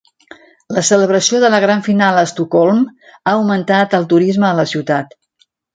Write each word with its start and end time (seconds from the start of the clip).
La 0.77 0.83
celebració 0.87 1.41
de 1.43 1.51
la 1.55 1.59
gran 1.65 1.85
final 1.89 2.17
a 2.17 2.25
Estocolm 2.31 2.83
ha 3.21 3.37
augmentat 3.37 3.97
el 4.01 4.13
turisme 4.17 4.53
a 4.53 4.55
la 4.65 4.71
ciutat. 4.75 5.21